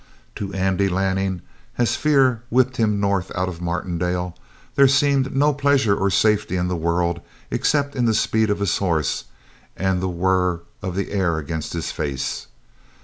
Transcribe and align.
To 0.33 0.51
Andy 0.51 0.89
Lanning, 0.89 1.43
as 1.77 1.95
fear 1.95 2.41
whipped 2.49 2.77
him 2.77 2.99
north 2.99 3.31
out 3.35 3.47
of 3.47 3.61
Martindale, 3.61 4.35
there 4.73 4.87
seemed 4.87 5.35
no 5.35 5.53
pleasure 5.53 5.95
or 5.95 6.09
safety 6.09 6.55
in 6.57 6.67
the 6.67 6.75
world 6.75 7.21
except 7.51 7.95
in 7.95 8.05
the 8.05 8.15
speed 8.15 8.49
of 8.49 8.61
his 8.61 8.79
horse 8.79 9.25
and 9.77 10.01
the 10.01 10.09
whir 10.09 10.61
of 10.81 10.95
the 10.95 11.11
air 11.11 11.37
against 11.37 11.73
his 11.73 11.91
face. 11.91 12.47